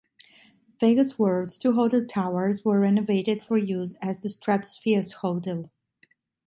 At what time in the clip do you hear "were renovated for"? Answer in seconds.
2.65-3.59